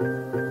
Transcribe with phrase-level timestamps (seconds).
[0.00, 0.47] thank you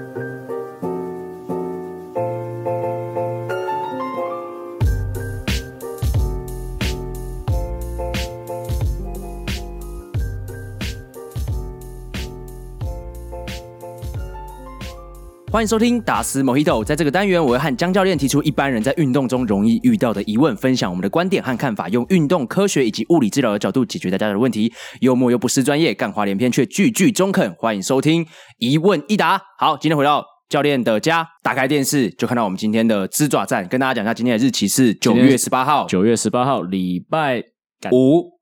[15.57, 24.71] 欢迎收听达斯 Mojito，在这个单元，我会和江教练提出一般人在运动中容易遇到的疑问，分享我们的观点和看法，用运动科学以及物理治疗的角度解决大家的问题。
[25.01, 27.51] 幽默又不失专业，干话连篇却句句中肯。
[27.55, 28.23] 欢迎收听
[28.59, 29.41] 一问一答。
[29.57, 37.43] 好，今天回到教练的家，打开电视就看到我们今天的支爪战，跟大家讲一下今天的日期是九月 十八号，九月十八号礼拜
[37.91, 38.37] 五。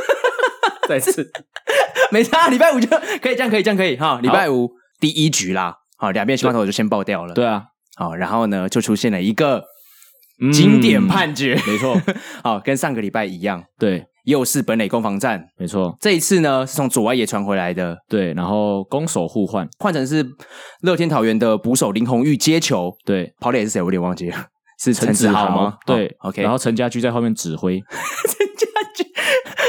[0.88, 1.30] 再次，
[2.10, 2.88] 没差，礼拜五就
[3.20, 4.18] 可以这样，可以这样，可以哈。
[4.22, 5.80] 礼拜五第一局啦。
[5.96, 7.34] 好，两边西瓜头就先爆掉了。
[7.34, 7.64] 对啊，
[7.96, 9.62] 好，然后呢，就出现了一个
[10.52, 12.00] 经典判决，嗯、没错。
[12.42, 15.96] 好，跟上个礼拜一样，对，又是本垒攻防战，没错。
[16.00, 20.26] 这一次呢，是从左外野传回来的，对，然后攻守互换，换成是
[20.82, 23.80] 乐天桃园的捕手林红玉接球，对，跑垒是谁？
[23.80, 24.46] 我有点忘记了，
[24.82, 25.76] 是陈子豪吗？
[25.86, 26.42] 对、哦、，OK。
[26.42, 27.80] 然后陈家驹在后面指挥，
[28.26, 28.73] 陈家駒，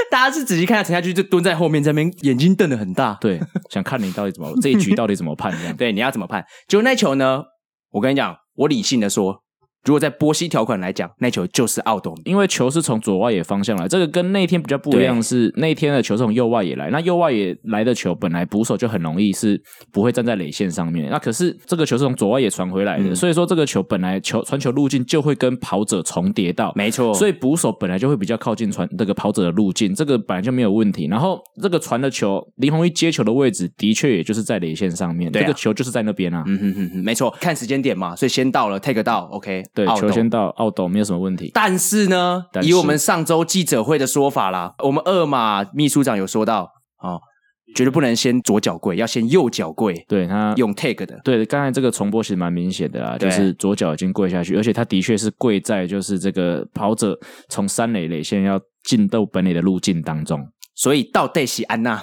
[0.11, 3.39] 大家是仔细看下陈家驹就蹲在后面，这边眼睛瞪得很大， 对。
[3.69, 5.75] 想看你到底怎么这一局到底怎么判这样？
[5.77, 6.45] 对，你要怎么判？
[6.67, 7.43] 就那球呢？
[7.91, 9.44] 我跟你讲，我理性的说。
[9.85, 16.89] 如果在波西条款来讲，那球就是 out，因为球是从左外野方向来，这个跟那天比较不一样是，是那天的球是从右外野来。
[16.89, 21.09] 那右外野来的球，本来捕手就很容易是不会站在垒线上面。
[21.09, 27.13] 那可是这个球是从左外野传回来的，嗯、所以说这个球本来球传球路径就会跟跑者重叠到，没错。
[27.13, 31.07] 所以捕手本来就会比较靠近传这个跑者的路径，这个本来就没有问题。
[31.07, 36.43] 然后这个传的球，林泓育接球的位置的确也就是在垒线上面，啊、这个球就是在那边啊。
[36.47, 40.45] 嗯哼哼哼，没错，看时间点嘛，所以先到了 take 到，OK，对，球先到。
[40.55, 46.63] 奥斗没有什么问题，但是呢，是以我们上周记者会的说法啦，我们二马秘书长有说到，
[47.03, 47.19] 哦，
[47.75, 49.93] 绝对不能先左脚跪，要先右脚跪。
[50.07, 60.39] 对他用 take 的，对，刚才这个重播其实蛮明显的啊，就是左脚已经跪下去，而且他的确是跪在就是这个跑者从三垒垒线要进到本垒的路径当中，
[60.73, 62.01] 所以到底是安娜，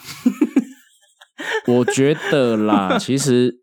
[1.69, 3.62] 我觉得啦，其实。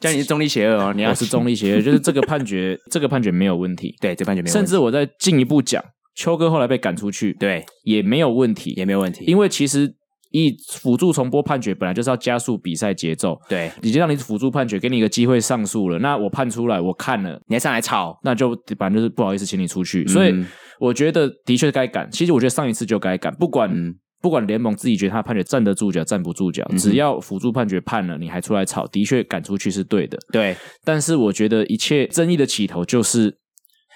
[0.00, 3.94] 叫你是中立邪恶哦，你要是中立邪恶， 就是这个判决，这个判决没有问题。
[4.00, 4.66] 对，这判决没有问题。
[4.66, 5.82] 甚至我再进一步讲，
[6.14, 9.24] 秋哥后来被赶出去，对，也没有问题，也没有问题。
[9.24, 9.92] 因为其实
[10.30, 15.98] 一辅助重播判决本来就是要加速比赛节奏，对，已经让你辅助判决，给你一个机会上诉了。
[15.98, 20.06] 那我判出来，我看了，你还上来吵，那就反正就是不好意思，请你出去。
[20.06, 20.32] 所以
[20.78, 22.08] 我觉得的确该赶。
[22.10, 23.68] 其实我觉得上一次就该赶，不管。
[23.72, 30.18] 嗯不管联盟自己觉得他判决站得住脚，站不住脚，只要辅助判决判了，你还出来吵，的确赶出去是对的。
[30.32, 33.38] 对，但是我觉得一切争议的起头就是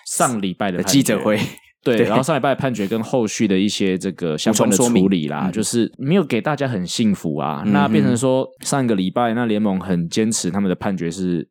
[0.07, 1.37] 上礼拜的记者会，
[1.83, 7.63] 对，对然后上礼拜的判决跟后续的一些这个相关的处理啦，就是没有给大家很幸福啊。
[7.67, 11.49] 嗯、那变成说上一个礼拜，那联盟很坚持他们的判决是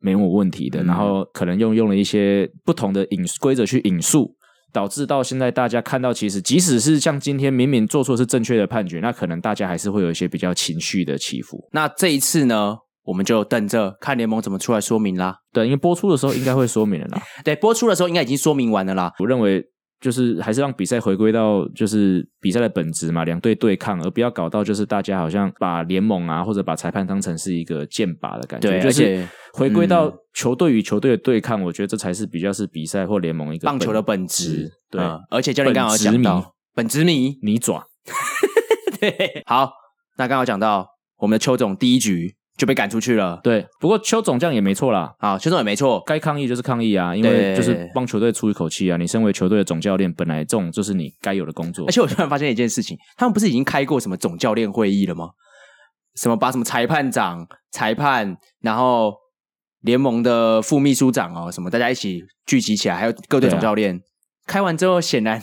[0.00, 4.34] 没有问题的，嗯、然后可能用用了一些不同的引规则去引述。
[4.74, 11.68] 导致到现在，大家看到其实，即使是像今天明明做错是正确的判决，那可能大家还是会有一些比较情绪的起伏。
[11.72, 15.36] 那这一次呢，我们就等着看联盟怎么出来说明啦。
[15.52, 17.22] 对，因为播出的时候应该会说明了啦。
[17.44, 19.12] 对，播出的时候应该已经说明完了啦。
[19.20, 19.64] 我认为。
[20.04, 28.68] 就是还是让比赛回归到就是比赛的本质嘛，两队对抗，而不要搞到就是大家好像把联盟啊或者把裁判当成是一个剑拔的感觉。
[28.68, 34.70] 对，就是回归到球队与球队的对抗，我觉得这才是比较是比赛或联盟一个棒球的本质。
[34.90, 37.86] 对，嗯、而且教练刚好讲到本职迷你爪。
[39.00, 39.72] 对，好，
[40.18, 42.34] 那刚好讲到我们的邱总第一局。
[42.56, 43.40] 就被赶出去了。
[43.42, 45.12] 对，不过邱总这样也没错啦。
[45.18, 48.96] 啊，邱总也没错，该抗议就是抗议啊，因为就是帮球队出一口气啊。
[48.96, 51.86] 你身为球队的总教练，本来这种就是你该有的工作。
[51.86, 55.30] 而且我突然发现一件事情，他们不是已经开过什么总教练会议了吗？
[56.14, 59.12] 什么把什么裁判长、裁判，然后
[59.80, 64.00] 联盟的副秘书长哦，什么大家一起聚集起来，还有各队总教练，啊、
[64.46, 65.42] 开完之后显然。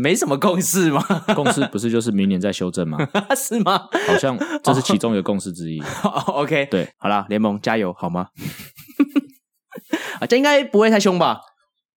[0.00, 1.04] 没什么共识吗？
[1.36, 2.96] 共识不是就是明年再修正吗？
[3.36, 3.88] 是吗？
[4.06, 5.80] 好像这是其中一个共识之一。
[6.02, 8.28] Oh, OK，对，好啦，联盟加油，好吗？
[10.20, 11.40] 啊，这应该不会太凶吧？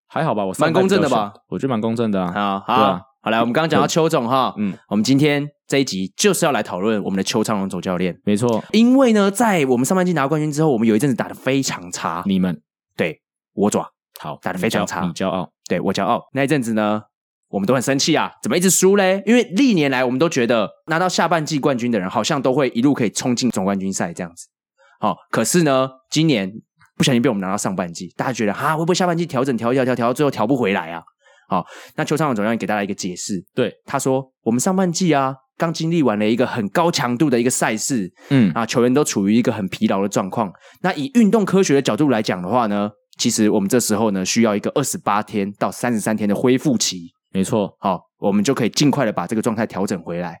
[0.06, 1.32] 还好吧，我蛮公正的吧？
[1.48, 2.60] 我觉得蛮公正的啊。
[2.66, 8.20] 好，好，啊、好来，我们刚刚讲到邱总哈，嗯，我们今天这一集就是要来讨论我们的邱昌荣总教练。
[8.24, 12.22] 没错，因为呢，在我们上半季拿冠军之后，我们有一阵子打得非常差。
[12.26, 12.60] 你们
[12.96, 13.20] 对
[13.54, 13.90] 我爪
[14.20, 16.28] 好打得非常差，你骄傲，对我骄傲。
[16.34, 17.02] 那一阵子呢？
[17.54, 19.22] 我们都很生气啊，怎么一直输嘞？
[19.24, 24.48] 因为历年来我们都觉得拿到下半季冠军的人，好像都会一路可以冲进总冠军赛这样子。
[24.98, 26.50] 好、哦，可是呢，今年
[26.96, 31.00] 不小心被我们拿到上半季，大家觉得哈，会不会下半季调整调一调调调到最后调不回来啊？
[31.48, 31.64] 好，
[31.94, 40.52] 那邱昌总教练给大家一个解释，对，他说我们上半季啊，刚经历完了一个很高强度的一个赛事，嗯啊，球员都处于一个很疲劳的状况。
[40.82, 47.12] 那以运动科学的角度来讲的话呢，其实我们这时候呢，需要一个二十八天到三十三天的恢复期。
[47.34, 50.38] 没错，好，我们就可以尽快的把这个状态调整回来。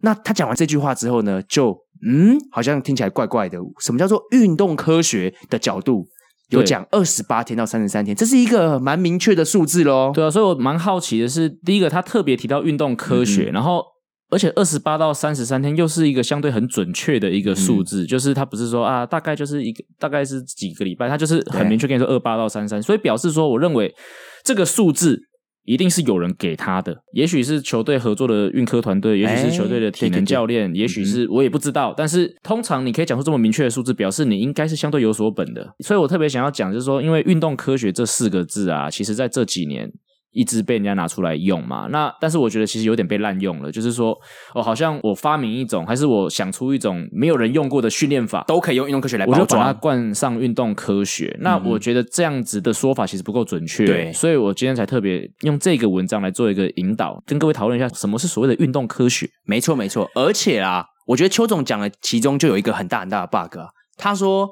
[0.00, 3.58] 那他讲完这句话之后呢，就嗯，好像听起来怪怪的。
[3.78, 6.08] 什么叫做运动科学的角度？
[6.48, 10.10] 有讲二十八天到三十三天，这是一个蛮明确的数字喽。
[10.12, 13.84] 对啊，所以我蛮好奇的是，第一个他特别提到运动科学，嗯、然后
[14.30, 23.94] 而且二十八到三十三天又是一个相对很准确的一个数字，嗯、就是他不是说啊，大概就是一个大概是几个礼拜，他就是很明确跟你说二八到三十三，所以表示说，我认为
[24.42, 25.28] 这个数字。
[25.64, 31.94] 一定是有人给他的，也许是球队合作的运科团队，也许是球队的体能教练，也许是我也不知道。
[31.96, 35.74] 但是通常你可以讲出这么明确的数字，表示你应该是相对有所本的。
[35.80, 39.92] 所以我特别想要讲，就是说，因为运动科学这四个字啊，其实在这几年。
[40.32, 44.18] 一直被人家拿出来用嘛，那但是我觉得其实有点被滥用了，就是说，
[44.54, 51.36] 哦，好像我发明一种，还是我想出一种没有人用过的训练法，都可以用运动科学来包装，我就把它冠上运动科学。
[51.40, 59.28] 那我觉得这样子的说法其实不够准确，对，所以我今天才特别用这个文章来做一个引导，跟各位讨论一下什么是所谓的运动科学。
[59.44, 63.66] 没错，没错，而且啊，我觉得邱总讲的其中就有一个很大很大的 bug 啊，
[63.98, 64.48] 他说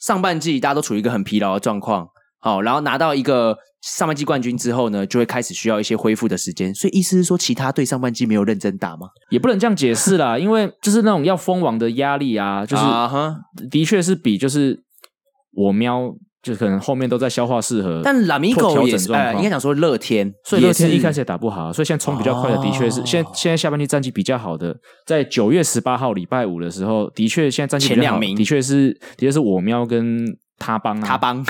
[0.00, 2.08] 上半季大家都处于一个很疲劳的状况。
[2.44, 6.74] 好，然后拿到一个上半季冠军之后呢，就会开始需要一些恢复的时间。
[6.74, 9.08] 所以意思是说，其他队上半季没有认真打吗？
[9.30, 13.34] 也不能这样解释啦，因为就是那种要封王的压力啊，就是、uh huh.
[13.70, 14.78] 的确是比就是
[15.54, 16.12] 我喵，
[16.42, 18.02] 就可能后面都在消化适合。
[18.04, 23.08] 但拉米狗也是，呃、应该讲说乐天，所以乐天一开始也打不好，所以现在冲比较快的，的确是、oh.
[23.08, 24.76] 现在现在下半季战绩比较好的，
[25.06, 30.26] 在九月十八号礼拜五的时候，的确现在战绩前两名的确是的确是我喵跟
[30.58, 31.42] 他帮啊，他帮。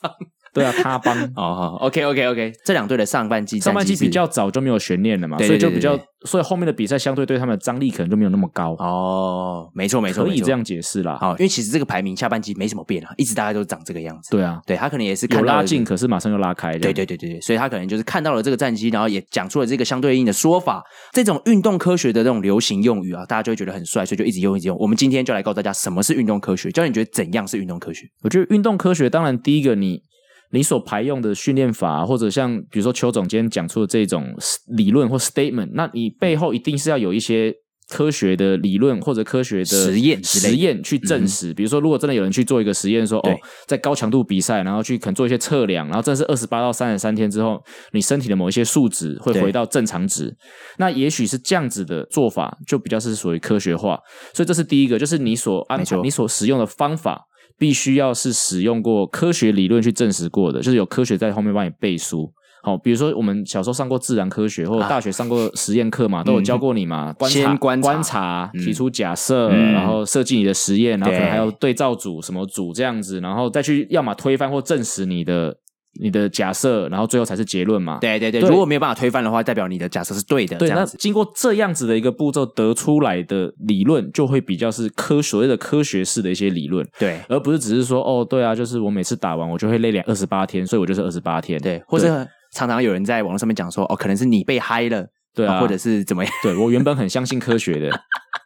[0.00, 0.35] fun.
[0.56, 11.18] 对啊，他帮 哦，OK OK OK，这两队的上半季，上半季比较早就没有悬念了嘛，所以就比较，所以后面的比赛相对对他们的张力可能就没有那么高哦，没错没错，可以这样解释啦。
[11.20, 14.30] 好，因为其实这个排名下半季没什么变啊，一直大概都长这个样子。
[14.30, 16.72] 对啊，对他可能也是有拉近，可是马上又拉开。
[16.78, 20.82] 对对对对对，所以他可能就是看到了这个战绩，然后也讲出了这个相对应的说法。
[21.12, 24.76] 这种运动科学的这种流行用语啊，大家就会觉得很帅，所以就一直用一直用。
[24.78, 26.70] 我们今天就来告诉大家什么是运动科学。
[26.70, 28.06] 教练，你觉得怎样是运动科学？
[28.22, 30.02] 我觉得运动科学，当然第一个你。
[30.50, 34.34] 你所排用的训练法，或者像比如说邱总监讲出的这种
[34.76, 37.52] 理论或 statement，那你背后一定是要有一些
[37.88, 41.54] 科学的理论或者科学的实验实验去证实。
[41.54, 47.62] 比如说，如果真的有人去做一个实验，说哦，在高强度比赛，然后去可能做一些测量，然后这是二十八到三十三天之后，
[47.92, 50.36] 你身体的某一些数值会回到正常值，
[50.78, 53.98] 那也许是这样子的做法，就比较是属于科学化。
[54.34, 57.26] 所以这是第一个，就是你所安排、你所使用的方法。
[57.58, 62.32] 必须要是使用过科学理论去证实过的，就是有科学在后面帮你背书。
[62.62, 67.12] 好，比如说我们小时候上过自然科学，或者大学上过实验课嘛，啊、都有教过你嘛。
[67.12, 75.56] 观察、观察、观察提出假设，嗯、然后设计你的实验，然后可能还有对照组什么组这样子，然后再去要么推翻或证实你的。
[76.00, 77.98] 你的假设，然后最后才是结论嘛？
[78.00, 80.56] 对对对，对如果没有办法推翻的话，代表你的假设是对的。
[80.56, 86.86] 对，那经过这样子的一个步骤得出来的理论，就会比较是科所谓的科学式的一些理论。
[86.98, 91.60] 对，而不是只是说哦，对啊，就是我每次打完我就会累两二十八天，所以我就是二十八天。
[91.60, 96.32] 对，或者常常有人在网络上面讲说，哦，可能是你被嗨了，对啊，或者是怎么样？
[96.42, 97.90] 对，我原本很相信科学的，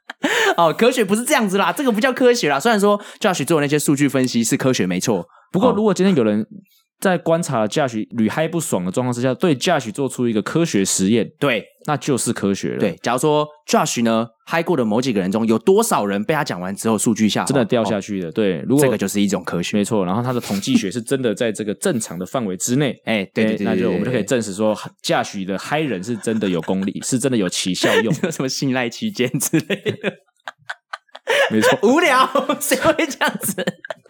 [0.56, 2.58] 哦，科学不是这样子啦，这个不叫科学啦。
[2.60, 6.46] 虽然说 Josh 做的那些数据分析是科学没错，不过如果今天有人。
[7.00, 12.78] 在观察 Josh 屡嗨不爽的状况之下，对 Josh 做出一个科学实验，对，那就是科学了。
[12.78, 18.28] 对，假如说 Josh 呢嗨过的某几个人中，有多少人被他讲完之后数据下真的掉下去的？
[18.28, 20.04] 哦、对，如果这个就是一种科学，没错。
[20.04, 30.12] 然后他的统计学是真的在这个正常的范围之内， 哎，对对对，对，那就我们就可以证实说 Josh 的嗨人是真的有功力，是真的有奇效用， 什么信赖期间之类的。
[31.50, 32.28] 没错，无聊，
[32.60, 33.64] 谁会这样子？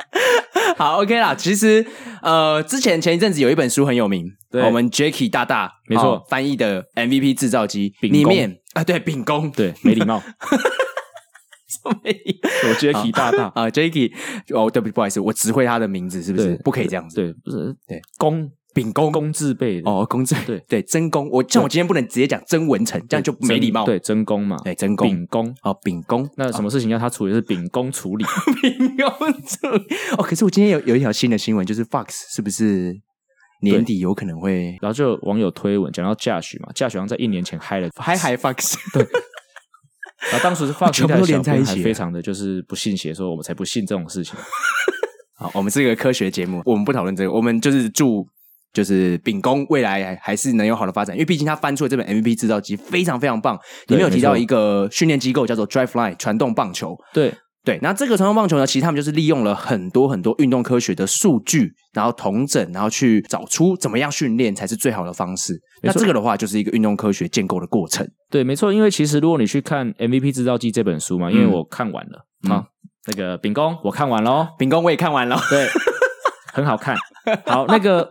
[0.77, 1.35] 好，OK 啦。
[1.35, 1.85] 其实，
[2.23, 4.63] 呃，之前前一阵子有一本书很有名，对。
[4.63, 10.23] 我们 Jacky 大大没错、哦、翻译的 MVP 制造机里面啊，对，秉公，对，没礼貌，
[12.03, 13.45] 没礼貌，我 Jacky 大大。
[13.55, 14.13] 啊，Jacky，
[14.55, 16.57] 哦，对不起，不好意思，我只会他的名字，是不是？
[16.65, 18.51] 不可以这样子，对，不是，对，公。
[18.73, 21.29] 秉公公字辈哦，公字对 对，真公。
[21.31, 23.85] 我像我今天不能直接讲曾文成，这样就没礼貌。
[23.85, 25.09] 对，真公嘛，对，真公。
[25.09, 26.29] 秉公哦，秉公。
[26.37, 28.25] 那什么事情要他处理是秉公处理？
[28.63, 29.97] 秉公处理。
[30.17, 32.95] 哦，可是我今天有有一条新的新闻，就是 Fox 是不是
[33.63, 34.79] 年底有可能会？
[34.81, 38.77] 然后就网友推文讲到 Josh 嘛，Josh 好像在一年前嗨了嗨嗨 Fox。
[38.93, 39.05] 对。
[40.31, 44.37] 然后当时是 Fox 全部都连在一起，非常的就是不信邪，说我们才不信这种事情。
[45.37, 48.29] 好，我们是一个科学节目，我们不讨论这个，我们就是祝。
[48.73, 53.59] 就是秉公未来还是能有好的发展，因为毕竟他翻出了这本 MVP 制造机非常非常棒，
[53.89, 57.35] 里面有提到一个训练机构叫做 Driveline 传动棒球，对。
[57.63, 65.61] 对，那这个传动棒球呢，其实他们就是利用了很多很多运动科学的数据，然后同整，然后去找出怎么样训练才是最好的方式。
[65.83, 68.09] 那这个的话，就是一个运动科学建构的过程。
[68.31, 68.73] 对，没错。
[68.73, 72.65] 因为其实如果你去看《MVP 制造机》这本书嘛，因为我看完了，好、嗯，
[73.09, 75.69] 那个秉公我看完了，秉公我也看完了，对，
[76.55, 76.97] 很好看。
[77.45, 78.11] 好，那个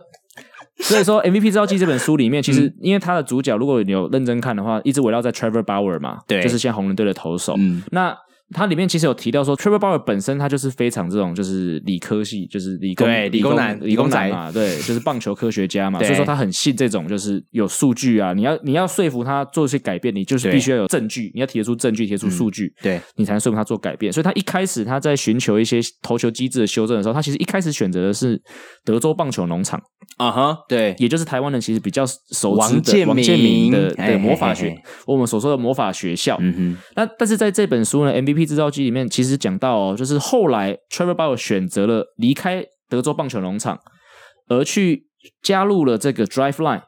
[0.90, 7.54] 所以说《MVP 制造机》这本书里面，其实因为它的主角，如果你有认真看的话，一直围绕在 Trevor Bauer 嘛，对，就是现在红人队的投手。
[7.58, 8.16] 嗯，那。
[8.52, 24.12] 它里面其实有提到说，Triple Bauer 本身他就是非常这种就是理科系，就是理工对理工男理工男嘛，对，就是棒球科学家嘛，所以说他很信这种就是有数据啊，你要你要说服他做一些改变，你就是必须要有证据，你要提得出证据，提出数据，嗯，对，你才能说服他做改变。
[24.12, 28.40] 所以他一开始他在寻求一些投球机制的修正的时候，他其实一开始选择的是
[28.84, 29.80] 德州棒球农场
[30.16, 34.76] 啊哈，对，也就是台湾人其实比较熟知的王建民的的魔法学，
[35.06, 36.36] 我们所说的魔法学校。
[36.40, 39.08] 嗯哼，那但是在这本书呢，MVP 制造机里面。
[39.08, 43.78] 其实讲到哦，就是后来 Trevor Bauer 选择了离开德州棒球农场，
[44.48, 45.06] 而去
[45.42, 46.82] 加入了这个 Driveline。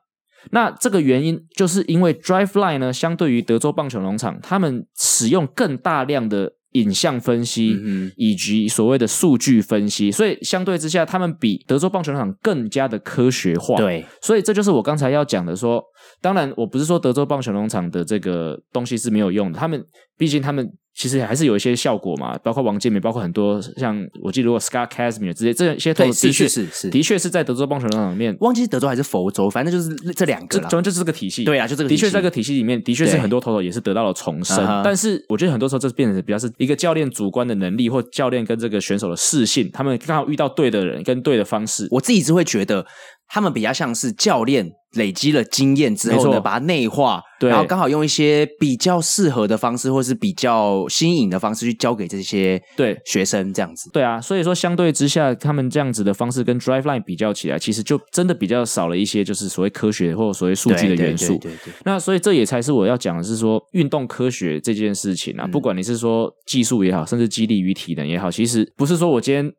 [0.51, 7.79] 那这个原因就是因为 Driveline 呢，相对于德州棒球农场，他们使用更大量的影像分析
[8.17, 13.77] 以及所谓的数据分析，所以相对之下，他们比德州棒球农场更加的科学化。
[13.77, 15.81] 对，所以这就是我刚才要讲的说，
[16.21, 19.85] 当然我不是说德州棒球农场的这个东西是没有用的，他们
[20.17, 20.71] 毕竟他们。
[20.95, 31.45] 其实还是有一些效果嘛，包括王建民，包括很多像我记得，如果 Scott Kazmir 这些这些投手的确是是的确是在德州棒球场里面，忘记是德州还是佛州，反正就是这两个，主要就是这个体系。
[31.45, 34.83] 对啊，就这个的确在这个体系里面，的确是很多投手也是得到了重生。
[34.85, 41.89] 但是我觉得很多时候这变成比较是一个教练主观的能力，或教练跟这个选手的适性，他们刚好遇到对的人跟对的方式。
[41.91, 42.85] 我自己是会觉得。
[43.33, 53.89] 他们比较像是教练累积了经验之后呢，把它内化，对，然后刚好用一些比较适合的方式，或是比较新颖的方式去教给这些对学生这样子。
[53.91, 61.29] 对啊，所以说相对之下，他们这样子的方式跟 Driveline 比较起来，其实就真的比较少了一些就是所谓科学或者所谓数据的元素。
[61.29, 61.75] 对对对对对。
[61.87, 69.51] 那所以这也才是我要讲的是说，运动科学这件事情啊，不管你是说技术也好，甚至激励与体能也好，其实不是说我今天。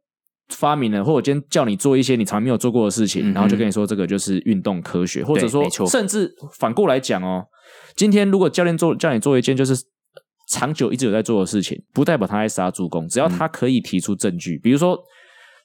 [0.50, 7.46] 发明了，或者今天叫你做一些你从来没有做过的事情，嗯、然后就跟你说这个就是运动科学，或者说，甚至反过来讲哦，
[7.96, 9.76] 今天如果教练做叫你做一件就是
[10.50, 15.00] 长久一直有在做的事情，不代表他在杀猪工，只要他可以提出证据，嗯、比如说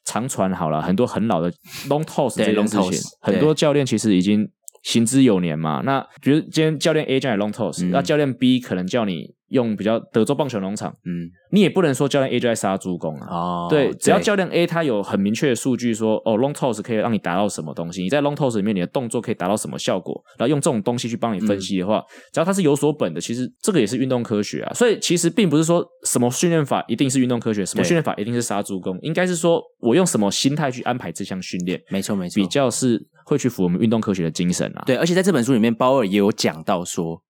[0.05, 1.51] 长传好了，很多很老的
[1.89, 4.49] long toss 这件事情，很多教练其实已经
[4.83, 5.81] 行之有年嘛。
[5.83, 9.37] 那比如今天教练 A 叫你 long toss，那、嗯、教练 B 可能叫你。
[9.49, 13.27] 用比较德州棒球农场，嗯，你也不能说教练 A 就在杀猪工啊。
[13.29, 24.73] 哦，对，只要教练 A 他有很明确的数据说，哦，long toss 可以让你达到什么东西，你在 long toss 里面你的动作可以达到什么效果，然后用这种东西去帮你分析的话，嗯、只要他是有所本的，其实这个也是运动科学啊。
[24.73, 34.83] 所以其实并不是说什么训练法一定是运动科学，什么训练法一定是杀猪工，应该是说我用什么心态去安排这项训练，没错没错，比较是会去符合我们运动科学的精神啊。
[34.85, 37.21] 对，而且在这本书里面，鲍尔也有讲到说，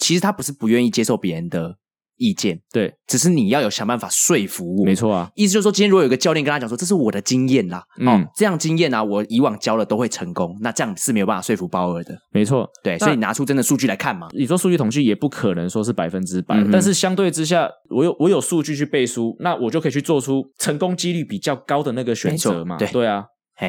[0.00, 1.76] 其实他不是不愿意接受别人的。
[2.22, 5.30] 意见对，只是你要有想办法说服我，没错啊。
[5.34, 12.68] 意思就是说，今天如果有一个教练跟他讲说，这是我的经验啦，嗯、哦，这样经验啊，我以往教了都会成功，那这样是没有办法说服包尔的，没错。
[12.84, 14.28] 对，所以你拿出真的数据来看嘛。
[14.36, 22.76] 你说数据统计也不可能说是百分之百，嗯、但是相对之下，我有我有数据去背书，那我就可以去做出成功几率比较高的那个选择嘛。
[22.76, 23.24] 对对啊。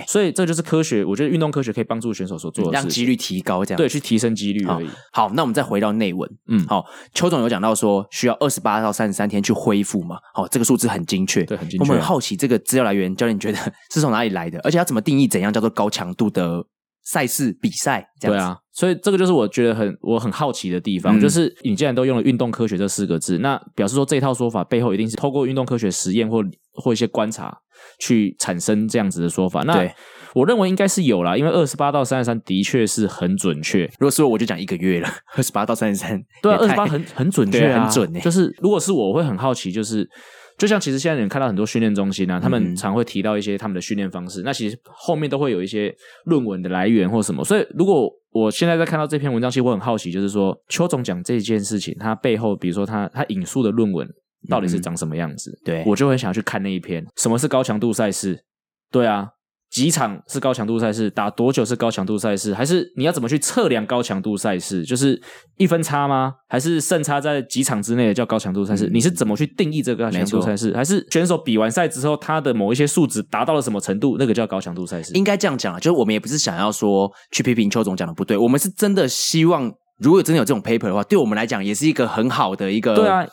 [0.08, 4.88] 所以这就是科学，我觉得运动科学可以帮助选手所做的事，让几率提高，这样对，去提升几率而已。
[5.12, 11.84] 好，好，那我们再回到内文，嗯，好，邱总有讲到说需要二十八到三十三天去恢复嘛，好，这个数字很精确，对，很精确。
[11.84, 13.58] 我们很好奇这个资料来源，教练觉得
[13.92, 14.60] 是从哪里来的？
[14.60, 16.64] 而且要怎么定义怎样叫做高强度的
[17.04, 18.08] 赛事比赛？
[18.20, 18.38] 这样。
[18.38, 26.44] 对啊，所以这个就是我觉得很我很好奇的地方，嗯、就是你既然都用了运动科学这四个字，那表示说这套说法背后一定是透过运动科学实验或
[26.74, 27.58] 或一些观察
[28.00, 29.62] 去产生这样子的说法。
[29.64, 29.92] 那对。
[30.34, 33.84] 我认为应该是有啦，因为二十八到三十三的确是很准确。
[34.00, 35.10] 如果是我，我就讲一个月了。
[35.36, 38.22] 二十八到三十三，对啊，二十八很很准确啊，很准诶。
[38.22, 40.10] 就是如果是我，我会很好奇，就是
[40.58, 47.44] 就像其实现在你看到很多训练中心啊，他们常会提到一些他们的训练方式，嗯、那其实后面都会有一些论文的来源或什么。
[47.44, 54.08] 所以如果我现在在看到这篇文章，其实我很好奇，就是说邱总讲这件事情，他背后比如说他他引述的论文
[54.50, 55.52] 到底是长什么样子？
[55.52, 57.06] 嗯、对，我就很想要去看那一篇。
[57.18, 58.44] 什么是高强度赛事？
[58.92, 59.28] 对啊。
[59.72, 64.84] 几场是高强度赛事，打多久是高强度赛事，还是你要怎么去测量高强度赛事？
[64.84, 65.18] 就是
[65.56, 66.34] 一分差吗？
[66.50, 68.88] 还是胜差在几场之内的叫高强度赛事？
[68.88, 70.76] 嗯、你是怎么去定义这个高强度赛事？
[70.76, 75.14] 还是选手比完赛之后，他的某一些数值达到了什么程度，那个叫高强度赛事？
[75.14, 83.26] 应该这样讲啊，就是我们也不是想要说去批评邱总讲的不对，我们是真的希望，如果真的有这种 paper 的话，对我们来讲也是一个很好的一个对啊。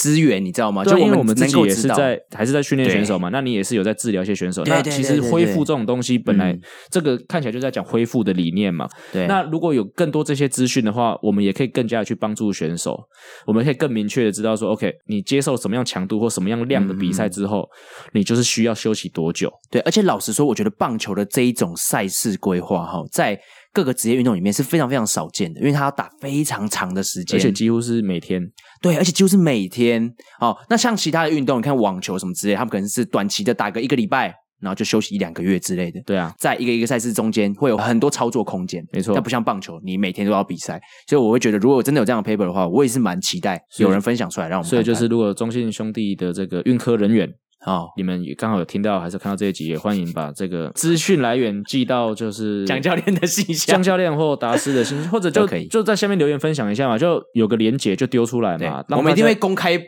[0.00, 0.82] 资源你知道吗？
[0.82, 4.64] 就因为我们自己也是在还是在训练选手嘛，那你也是有在治疗一些选手。
[4.64, 8.88] 那其实恢复这种东西，本来这个看起来就在讲恢复的理念嘛。
[9.12, 9.26] 对。
[9.26, 12.98] 那如果有更多这些资讯的话，我们也可以更加的去帮助选手。
[13.46, 17.68] 我们可以更明确的知道说，OK，你接受什么样强度或什么样量的比赛之后，
[18.14, 19.52] 你就是需要休息多久。
[19.70, 19.82] 对。
[19.82, 23.38] 而且老实说，我觉得棒球的这一种赛事规划哈，在
[23.72, 28.42] 各个职业运动里面是非常非常少见的，因为它要打非常长的时间，而且几乎是每天。
[28.82, 30.12] 对，而且几乎是每天。
[30.40, 36.00] 哦，那像其他的运动，你看网球什么之类，他们可能是短期的打个一个礼拜，然后就休息一两个月之类的。
[36.04, 38.84] 对啊，在一个一个赛事中间会有很多操作空间。
[38.92, 44.84] 没错，但不像棒球，你每天都要比赛，所以我会觉得，如果真的有这样的 paper 的话，我也是蛮期待有人分享出来让我们看看。
[44.84, 47.32] 所以就是，如果中信兄弟的这个运科人员。
[47.60, 59.80] 好，你们也刚好有听到还是看到这一集，也欢迎把这个资讯来源寄到就是蒋教练的信箱，蒋教练或达斯的信箱，或者就可以就在下面留言分享一下嘛，就有个连结就丢出来嘛，我们一定会公开。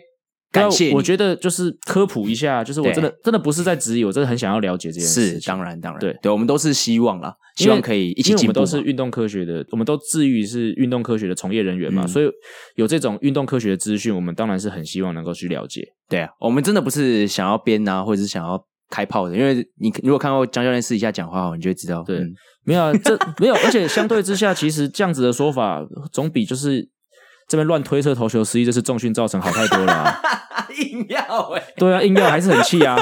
[0.53, 5.41] 感谢，我觉得就是科普一下，就是我真的真的不是在质疑，我真的很想要了解这件事。
[5.41, 8.43] 是，当然当然，对对，我们都是希望啦，希望可以一起进步。
[8.43, 12.27] 我们都是运动科学的，我们都自诩是运动科学的从业人员嘛，所以
[12.77, 15.83] 有这种运动科学的资讯，我们当然是很希望能够去了解。
[16.07, 22.21] 对啊，我们真的不是想要编啊，或者是想要开炮的，因为你如果看过江教练私底下讲话，你就会知道，对，
[22.65, 25.81] 没有啊，这没有，而且相对之下，其实这样子的说法
[26.13, 26.91] 总比就是。
[27.53, 30.21] 这边乱推测投球失忆，这是重训造成好太多了、啊。
[30.79, 31.21] 硬要
[31.53, 32.97] 哎，对啊，硬要还是很气啊，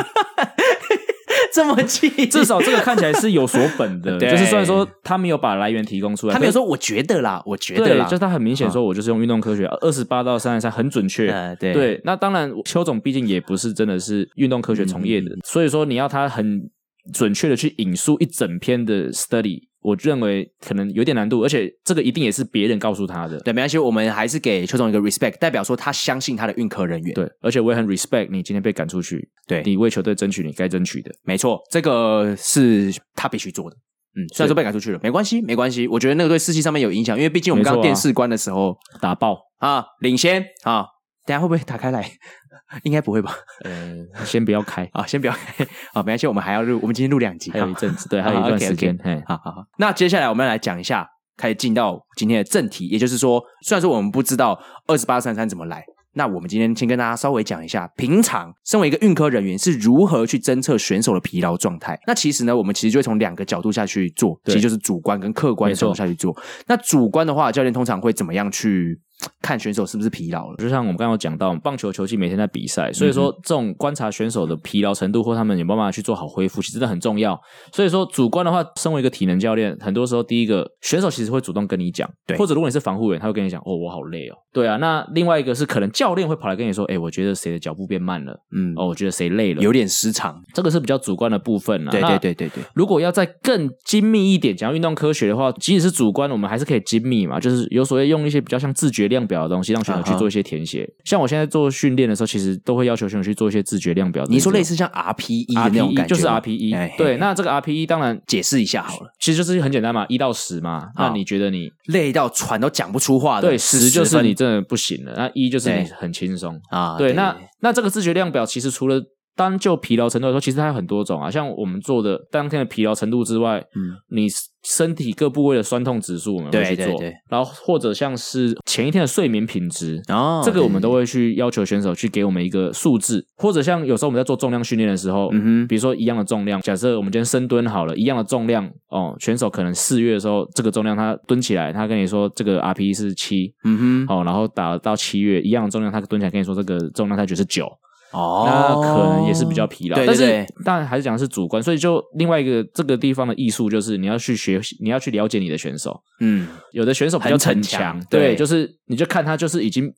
[1.54, 12.00] 这么气，至少这个看起来是有所本的， 就是虽然说他没有把来源提供出来，他没有说我觉得啦，我觉得啦，就是他很明显说，我就是用运动科学，二十八到三十三很准确、呃，对对。
[12.02, 16.68] 那当然，邱总毕竟也不是真的是运动科学从业的，嗯、所以说你要他很
[17.14, 19.69] 准确的去引述一整篇的 study。
[19.82, 23.38] 我认为可能有点难度，而且这个一定也是别人告诉他的。
[23.40, 27.14] 对，没关系，我们还是给邱总一个 respect，代表说他相信他的运科人员。
[27.14, 31.10] 对，而且我也很 respect 你今天被赶出去，对，你为球队争取你该争取的。
[31.22, 33.76] 没错，这个是他必须做的。
[34.16, 35.86] 嗯，虽然说被赶出去了，没关系，没关系。
[35.86, 40.84] 我觉得那个对士气上面有影响，因为毕竟我们刚刚电视关的时候、啊、打爆啊，领先啊，
[41.26, 42.10] 等下会不会打开来？
[42.84, 43.34] 应该不会吧？
[43.64, 48.96] 呃，先不要开 啊，先不要开啊，没关系，我们还要录，我们今天录两集，还有一阵子，对，还有一段时间。
[49.02, 49.64] 嘿，好好好。
[49.78, 51.06] 那接下来我们来讲一下，
[51.36, 61.98] 开始进到今天的正题，也就是说，虽然说我们不知道二十八三三怎么来，那我们今天先跟大家稍微讲一下，平常身为一个运科人员是如何去侦测选手的疲劳状态。
[62.06, 66.36] 那其实呢，我们其实就会从两个角度下去做，其实就是主观跟客观的角度下去做。
[66.68, 69.00] 那主观的话，教练通常会怎么样去？
[69.42, 77.38] 看选手是不是疲劳了，就像我们刚刚有讲到，棒球球季每天在比赛，所以说这种观察选手的疲劳程度或他们有办法去做好恢复，其实真的很重要。
[77.72, 84.76] 所以说主观的话，身为一个体能教练，很多时候第一个选手其实会主动跟你讲，对，或者如果你是防护员，他会跟你讲，哦，我好累哦，对啊。
[84.76, 91.90] 那另外一个是可能教练会跑来跟你说，哎，我觉得谁的脚步变慢了，嗯，哦，我觉得谁累了，有点失常，这个是比较主观的部分了。
[91.90, 92.62] 对对对对对。
[92.74, 100.00] 如果要再更精密一点讲运动科学的话，即使是主观，我们还是可以精密嘛，就是有所谓用一些比较像自觉量表的东西让选手。
[100.10, 104.24] 去做一些填写，像我现在做训练的时候，其实都会要求选手去做一些自觉量表。
[104.30, 106.96] 你说类似像 RPE 的那种感觉，就是 RPE。
[106.96, 110.88] 对，那这个 RPE 当然解释一下好了，其实就是很简单嘛，一到十嘛。
[110.96, 116.96] 那你觉得你累到喘都讲不出话的，对，十就是你真的不行了，那一就是你很轻松啊。
[116.96, 119.00] 对，那那这个自觉量表其实除了
[119.36, 121.30] 单就疲劳程度来说，其实它有很多种啊。
[121.30, 124.28] 像我们做的当天的疲劳程度之外，嗯，你。
[124.62, 126.98] 身体各部位的酸痛指数，我们会去做，对对。
[127.10, 147.66] 对，然后或者像是前一天的睡眠品质，哦，这个我们都会去要求选手去给我们一个数字，或者像有时候我们在做重量训练的时候，嗯哼，比如说一样的重量，假设我们今天深蹲好了，一样的重量，哦，选手可能四月的时候这个重量他蹲起来，他跟你说这个 RPE 是七，嗯哼，哦，然后打到七月一样的重量，他蹲起来跟你说这个重量他觉得是九。
[148.12, 156.00] 哦，那可能也是比较疲劳，对对对，但是当然还是讲的是主观，所以就另外一个这个地方的艺术就是你要去学习，你要去了解你的选手。
[156.20, 159.92] 嗯，有的选手比较逞强，对，对，就是你就看他就是已经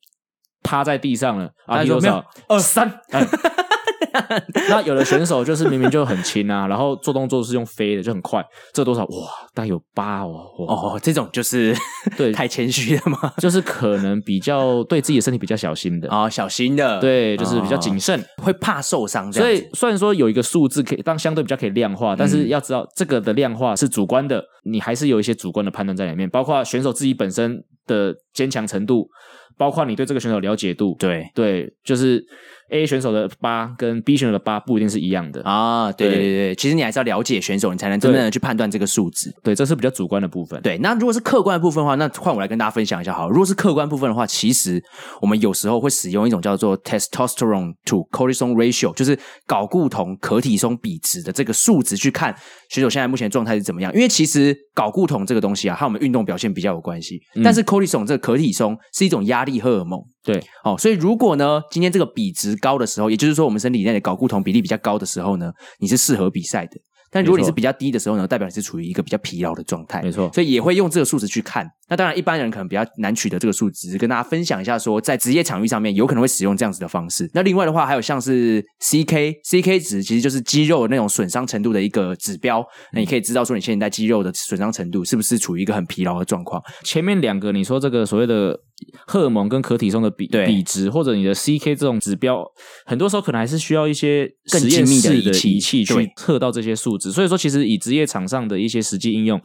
[0.62, 2.22] 趴在地上了，啊，有没有？
[2.48, 3.00] 二三，
[4.68, 8.44] 那有的选手就是明明就很轻啊， 然后做动作是用飞的，就很快。
[8.72, 9.28] 这多少哇？
[9.54, 10.46] 大概有八哦。
[10.68, 11.74] 哦，这种就是
[12.16, 19.32] 对 太谦虚了嘛，就是可能比较对自己的身体比较小心的啊、哦，小心的，对，就是比较谨慎，哦、会怕受伤。
[19.32, 29.08] 所以虽然说有一个数字可以当相对比较可以量化，但是要知道这个的量化是主观的，你还是有一些主观的判断在里面，包括选手自己本身的坚强程度。
[29.58, 32.24] 包括你对这个选手了解度，对对，就是
[32.72, 35.92] A 选手的八跟 B 选手的八不一定是一样的啊。
[35.92, 39.30] 对对对对，其实你还是要了解选手，你才能真正的去判断这个数值。
[39.42, 40.60] 对，这是比较主观的部分。
[40.62, 43.30] 对，那如果是客观的部分的话，那换我来跟大家分享一下好了。
[43.30, 44.82] 如果是客观部分的话，其实
[45.20, 52.34] 我们有时候会使用一种叫做 testosterone to cortisol ratio，就是睾固酮可体松比值的这个数值去看
[52.70, 53.92] 选手现在目前的状态是怎么样。
[53.94, 57.20] 因为其实睾固酮这个东西啊，和我们运动表现比较有关系。
[57.34, 60.00] 嗯、但是 cortisol 这个可体松是一种压力荷尔蒙。
[60.24, 66.76] 对，哦，所以如果呢，今天这个比值高的时候，也就是说我们身体内的睾固酮比例比较高的时候呢，你是适合比赛的。
[67.14, 70.00] 但如果你是比较低的时候呢，代表你是处于一个比较疲劳的状态。
[70.00, 71.68] 没错，所以也会用这个数值去看。
[71.90, 77.30] 那当然，一般人可能比较难取得这个数值，跟大家分享一下说，在职业场域上面有可能会使用这样子的方式。
[77.34, 82.64] 那另外的话，还有像是 CK，CK 值其实就是肌肉的那种损伤程度的一个指标。
[82.94, 86.62] 那你可以知道说，你现在肌肉的损伤程度是不是处于一个很疲劳的状况。
[86.82, 88.58] 前面两个你说这个所谓的
[89.06, 92.44] 荷尔蒙跟可体松的比比值，或者你的 CK 这种指标，
[92.86, 97.10] 很多时候可能还是需要一些实验室的仪器去测到这些数值。
[97.10, 99.40] 所以说，其实以职业场上的一些实际应用，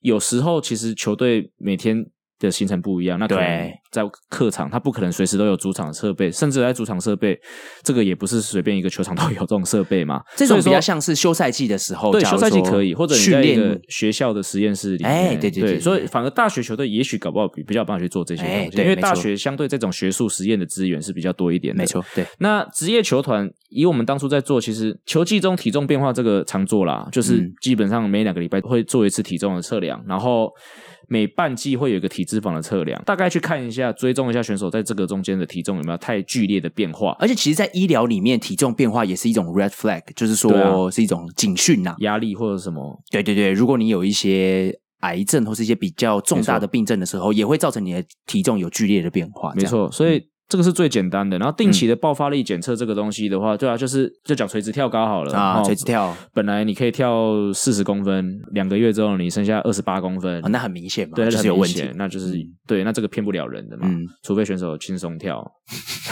[0.00, 2.06] 有时候其实球队每天
[2.46, 7.38] 的行程不一样，那可能在客场，他不可能随时都有主场设备，甚至在主场设备，
[7.82, 10.20] 这个也不是随便一个球场都有这种设备嘛。
[10.36, 21.78] 这种比较像是休赛季的时候，对，休赛季可以，或者你在一个学校的实验室里面，哎，对对对，对，所以反而大学球队也许搞不好比比较有办法去做这些东西，因为大学相对这种学术实验的资源是比较多一点的。
[21.78, 22.24] 没错，对。
[22.38, 30.50] 那职业球团以我们当初在做，其实球季中体重变化这个常做啦，就是基本上每两个礼拜会做一次体重的测量，然后。
[31.12, 37.14] 每半季会有一个体脂肪的测量，大概去看一下，追踪一下选手在这个中间的体重有没有太剧烈的变化。
[37.18, 42.98] 而且，其实，在医疗里面，体重变化也是一种 red flag，就是说是一种警讯呐、啊，压力或者什么。
[43.10, 49.52] 对对对，如果你有一些癌症或是一些比较重大的病症的时候，也会造成你的体重有剧烈的变化。
[49.54, 50.31] 没错，所以。
[50.52, 62.34] 嗯这个是最简单的，然后定期的爆发力检测这个东西的话，嗯、对啊，就是就讲垂直跳高好了啊，垂直跳，本来你可以跳四十公分，两个月之后你剩下二十八公分，哦，那很明显嘛，对，那就是有问题，那就是
[62.66, 65.42] 对，那这个骗不了人的嘛，嗯，除非选手轻松跳。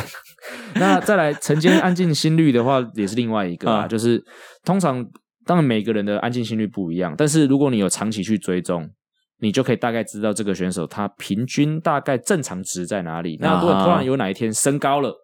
[0.77, 4.25] 那再来晨间安静心率的话，也是另外一个啊，就是
[4.65, 5.05] 通常
[5.45, 8.89] 当然每个人的安静心率不一样，但是如果你有长期去追踪。
[9.41, 13.37] 你就可以大概知道这个选手他平均大概正常值在哪里。
[13.41, 15.15] 那如果突然有哪一天升高了，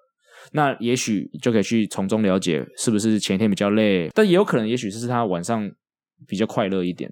[0.52, 5.70] 那也许就可以去从中了解是不是前一天比较累，但也有可能也许是他晚上
[6.26, 7.10] 比较快乐一点。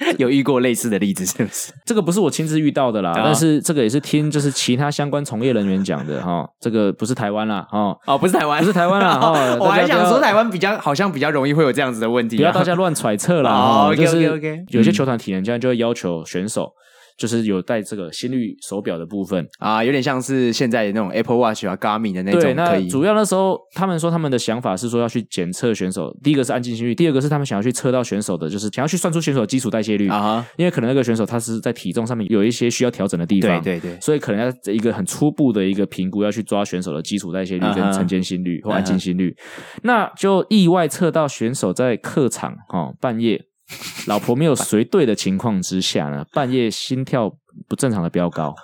[0.18, 1.72] 有遇过类似的例子是不是？
[1.84, 6.48] 这个不是我亲自遇到的啦，但是这个也是听就是其他相关从业人员讲的哈。
[6.58, 9.18] 这个不是台湾啦，哦哦，不是台湾，不是台湾啦。
[9.60, 13.50] 我还想说台湾比较好像比较容易会有这样子的问题，不要大家乱揣测啦。
[13.50, 16.72] 哦，OK OK OK，有些球团体能这样就会要求选手。
[17.20, 22.40] 就是有带这个心率手表的部分啊，有点像是现在那种 Apple Watch 啊、Garmin 的那种。
[22.40, 30.46] 对，那主要那时候他们说他们的想法是说要去检测选手，第一个是安静心率，第二个是他们想要去测到选手的，就是想要去算出选手的基础代谢率啊。
[30.56, 39.36] 因为可能那个选手他是在体重上面有一些需要调整的地方，对对对，所以可能要一个很初步的一个评估，要去抓选手的基础代谢率跟晨间心率或安静心率，
[39.82, 43.49] 那就意外测到选手在客场哈半夜。
[44.06, 47.30] 老婆没有随队的情况之下呢，半夜心跳
[47.68, 48.54] 不正常的飙高，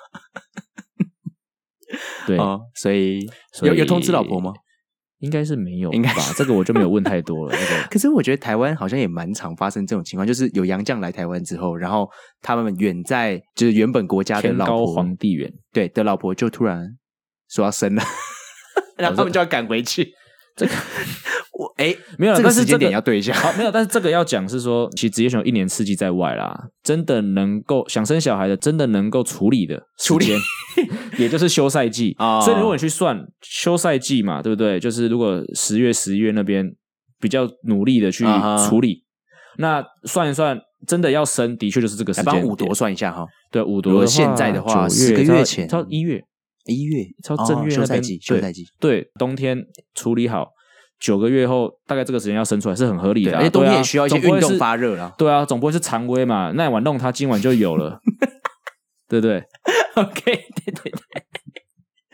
[2.26, 3.28] 对，哦、所以
[3.62, 4.52] 有有通知老婆吗？
[5.20, 6.20] 应该是没有，应该吧？
[6.36, 7.56] 这个我就没有问太多了。
[7.56, 12.06] 那个，可是我觉得台湾好像也蛮常发生这种情况，就是有洋将来台湾之后，然后
[12.42, 16.86] 他们远在就是原本国家的老婆，皇帝远，对的老婆就突然
[17.48, 18.02] 说要生了，
[18.98, 20.12] 然后他们就要赶回去。
[20.56, 20.72] 这个。
[21.58, 23.32] 我哎，没有，这个时间点要对一下。
[23.32, 30.26] 好，没有，但是这个要讲是说，其实职业选手一年四季在外啦，真的能够想生小孩的，真的能够处理的处理，
[31.16, 32.40] 也就是休赛季啊。
[32.44, 34.78] 所以如果你去算休赛季嘛，对不对？
[34.78, 36.70] 就是如果十月、十一月那边
[37.18, 38.26] 比较努力的去
[38.68, 39.04] 处理，
[39.56, 42.26] 那算一算，真的要生，的确就是这个时间。
[42.26, 46.22] 帮五夺算一下哈，对，五夺现在的话，十个月前，到一月，
[46.66, 50.48] 一月超正月休赛季，休赛季，对，冬天处理好。
[50.98, 53.42] 九个月后，大概这个时间要生出来是很合理的，啊。
[53.42, 55.12] 哎，冬天也需要一些运动发热了。
[55.18, 56.52] 对啊，总不会是常规嘛？
[56.56, 58.00] 那晚弄它，今晚就有了，
[59.06, 59.44] 对不对
[59.94, 60.92] ？OK，对对对。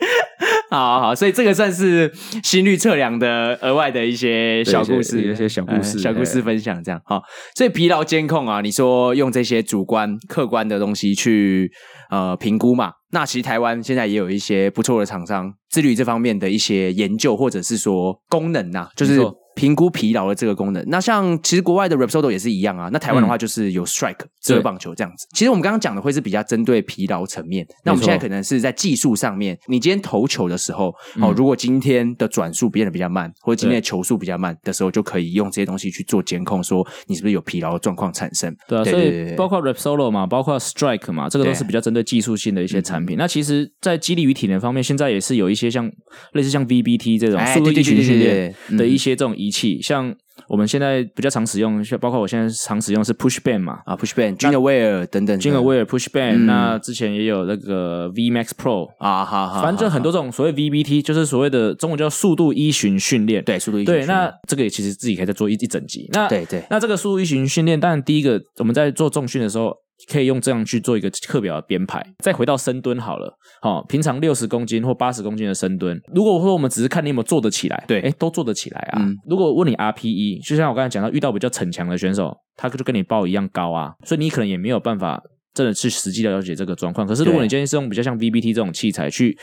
[0.69, 2.11] 好好，所以这个算是
[2.43, 7.01] 心率测量的额外的一些小故事，一些小故事、呃，小故事分享这样。
[7.05, 7.21] 好，
[7.55, 11.71] 所以疲劳监控啊，你说用这些主观、客观的东西去
[12.09, 12.91] 呃评估嘛？
[13.13, 19.33] 那其实台湾现在也有一些不错的厂商，致力于这方面的一些研究，或者是说功能呐、就是说。
[19.55, 22.89] 评估疲劳的这个功能，那像其实国外的 Repsodo 也是一样啊。
[22.91, 25.27] 那台湾的话就是有 Strike 职业棒球这样子。
[25.33, 27.65] 其实我们刚刚讲的会是比较针对疲劳层面。
[27.83, 38.55] 那我们现在可能是在技术上面，你今天投球的时候，哦，如果今天的转速变得比较慢，或者今天的球速比较慢的时候，就可以用这些东西去做监控，说你是不是有疲劳的状况产生。
[38.67, 43.17] 对啊，所以包括 Repsodo 嘛，包括 Strike 嘛，这个都是比较针对技术性的一些产品。
[43.17, 45.89] 那其实，在激励与体能方面，现在也是有一些像
[46.33, 50.15] 类似像 VBT 这种速度异群训练的一些这种仪器，像。
[50.47, 69.73] 我们现在比较常使用，像包括我现在常使用是 Push Band 嘛，啊 Pushband、Ginaware 等等，Ginaware Push Band，、嗯、那之前也有那个 V Max Pro 啊，哈哈，反正就很多这种所谓 VBT，就是所谓的中文叫速度依循训练，对，速度依循对，那这个也其实自己可以再做一一整集，那对对，那这个速度依循训练，当然第一个我们在做重训的时候。
[70.11, 73.37] 可以用这样去做一个课表的编排，再回到深蹲好了。
[73.61, 78.99] 好、哦，平常六十公斤或八十公斤的深蹲，如果说我们只是看你有没有做得起来，对，哎都做得起来啊。
[78.99, 85.21] 嗯、如果问你 RPE，就像我刚才讲到，遇到比较逞强的选手，他就跟你报一样高啊，所以你可能也没有办法
[85.53, 87.07] 真的去实际的了解这个状况。
[87.07, 89.37] 可是如果你今天是用比较像 VBT 这种器材去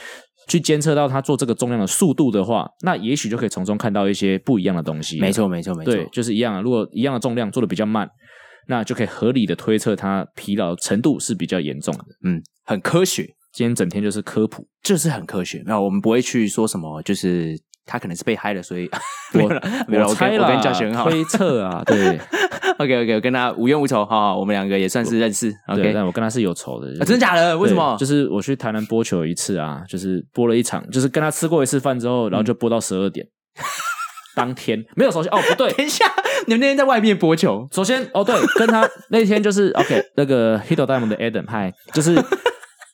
[0.49, 5.21] 去监测到他做这个重量的速度的话，那也许就可以从中看到一些不一样的东西。
[5.21, 6.61] 没错，没错，没错，对，就是一样啊。
[6.61, 8.09] 如果一样的重量做的比较慢。
[8.69, 12.05] 那就可以合理的推测，他疲劳程度是比较严重的。
[12.23, 13.27] 嗯，很科学。
[13.53, 15.61] 今天整天就是科普，就是很科学。
[15.67, 17.59] 那我们不会去说什么，就是
[17.91, 18.89] 他可能是被嗨了，所以
[19.35, 19.49] 我
[19.89, 20.09] 没有了。
[20.09, 22.21] 我猜了，我跟你教学很好，推测啊，对。
[22.79, 25.53] OK OK，我跟他无冤无仇哈，我们两个也算是认识。
[25.67, 26.87] OK，但我跟他是有仇的。
[27.01, 27.59] 啊，真的假的？
[27.59, 27.97] 为什么？
[27.99, 33.27] 就是我去台南播球一次啊，就是播了一场，就是跟他吃过一次饭之后，然后就播到十二点。
[34.37, 36.07] 当天没有，首先哦不对， 等一下，
[36.47, 37.69] 你们那天在外面播球。
[37.73, 42.15] 首先哦对，跟他那天就是 OK，那个 Hito Diamond 的 Adam，嗨，就是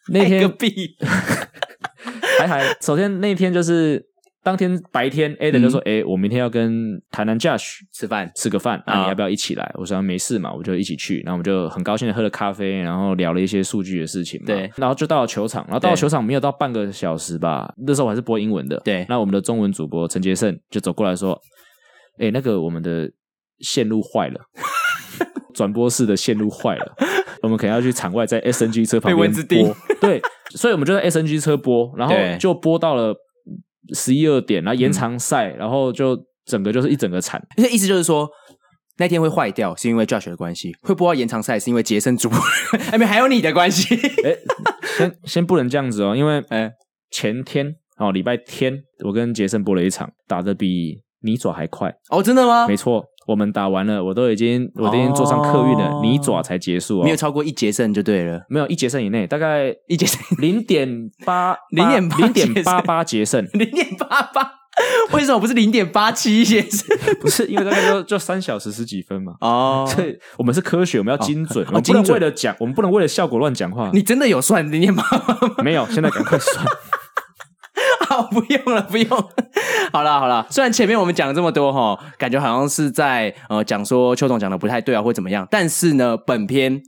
[0.08, 0.96] 那天个屁，
[2.38, 4.04] 还还，首先那天就是。
[4.46, 14.46] 当天白天，Adam 就说：“哎、嗯欸，我明天要跟台南 Josh 吃饭，吃个饭，那、啊、你要不要一起来？”我说：“没事嘛，我就一起去。”然后我们就很高兴的喝了咖啡，然后聊了一些数据的事情嘛。
[14.46, 18.80] 对，然后就到了球场，然后到了球场没有到半个小时吧，那时候我还是播英文的。
[18.84, 21.32] 对，那我们的中文主播陈杰胜就走过来说
[22.20, 23.10] ：“哎、欸，那个我们的
[23.58, 24.40] 线路坏了，
[25.54, 26.94] 转播室的线路坏了，
[27.42, 33.12] 我们可能要去场外在 SNG 车旁边播。”对，所以我们就在 SNG 车播，然后就播到了。
[33.94, 37.42] 十一二点，然后延长赛，嗯、然后就整个就是一整个惨。
[37.56, 38.28] 那意思就是说，
[38.98, 42.38] 那天会坏掉是因为 Josh 的关系，会播到延长赛是因为杰森主播，
[42.92, 43.94] 哎，没还有你的关系。
[43.94, 44.36] 哎，
[44.96, 46.70] 先 先不能这样子哦，因为哎，
[47.10, 52.66] 前天哦，礼拜天我跟杰森播了一场，打的比泥爪还快哦，真的吗？
[52.66, 53.04] 没错。
[53.26, 60.20] 我们打完了，我都已经我都已经坐上客运了，泥爪才结束哦，没有超过一节胜就对了，没有一节胜以内，大概一节胜。
[60.38, 64.50] 零点八零点零点八八节胜，零点八八，
[65.12, 66.86] 为什么不是零点八七节胜？
[67.20, 73.90] 不是因为大概就就三小时十几分嘛，哦，所以我们是科学，我们要精准，我们不能为了讲，我们不能为了效果乱讲话。
[73.92, 75.54] 你真的有算零点八八吗？
[75.64, 76.64] 没有，现在赶快算。
[78.06, 79.08] 好， 不用了，不用。
[79.92, 80.46] 好了，好了。
[80.48, 85.46] 虽然前面我们讲了这么多哈，感觉好像是在呃讲说邱总讲的不太对啊，或怎么样。
[85.50, 86.80] 但是呢，本篇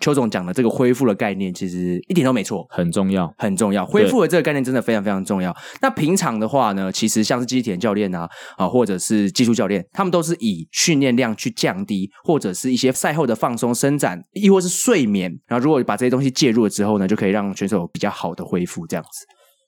[0.00, 3.84] 邱总讲的这个恢复的概念，其实一点都没错，很重要，很重要。
[3.84, 5.54] 恢复的这个概念真的非常非常重要。
[5.82, 15.32] 那平常的话呢，其实像是机器人教练啊啊，或者是技术教练，他们都是以训练量去降低，或者是一些赛后的放松伸展，亦或是睡眠。
[15.46, 19.26] 然后如果把这些东西介入了之后呢，就可以让选手有比较好的恢复，这样子。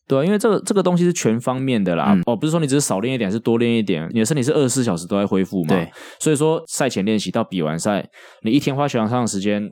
[0.08, 5.68] 对啊，因为这个这个东西是全方面的啦，嗯、哦，不是说你只是少练一点，是多练一点，你的身体是二十四小时都在恢复嘛。
[5.74, 5.90] 对，
[6.20, 8.06] 所以说赛前练习到比完赛，
[8.42, 9.68] 你一天花球场上的时间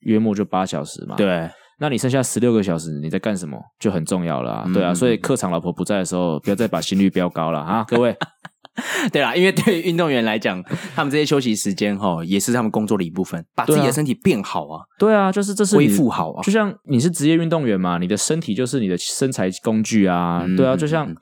[0.00, 1.16] 约莫就八小时嘛。
[1.16, 4.64] 对，那你剩下十六个小时你在干什么就很重要了啊。
[4.66, 8.16] 嗯、对啊，所以客场老婆不在的时候，不要再把心率飙高了啊，各位。
[9.12, 10.62] 对啦，因为对于运动员来讲，
[10.94, 14.80] 他们这些休息时间哈，也是他们工作的一部分，把自己的身体变好啊。
[14.98, 16.42] 对啊，就是这是恢复好啊。
[16.42, 20.44] 就像你是职业运动员嘛，你的身体就是你的身材工具啊。
[20.56, 21.14] 对啊，就像。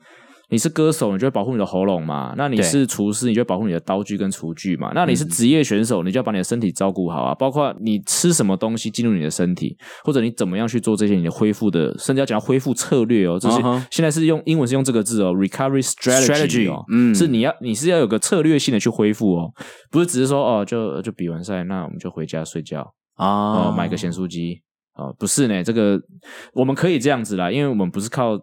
[0.51, 2.33] 你是歌手，你就会保护你的喉咙嘛？
[2.37, 4.91] 那你是厨师，你就会保护你的刀具跟厨具嘛？
[4.93, 7.33] 那你是职业选手，你就要把你的身体照顾好啊！
[7.33, 13.39] 包括你吃什么东西进入你的身体，或者你怎么样去做这些你的恢复的，甚至要讲恢复策略哦。
[13.39, 19.49] 就是现在是用英文是用这个字哦，recovery strategy 哦，嗯，是你要你是要有个策略性的去恢复哦，
[19.89, 22.81] 不是只是说哦，就就比完赛，那我们就回家睡觉
[23.15, 24.61] 啊，哦，买个咸酥鸡
[24.95, 25.97] 啊，不是呢，这个
[26.53, 28.37] 我们可以这样子啦，因为我们不是靠。